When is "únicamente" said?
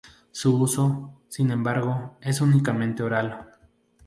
2.41-3.03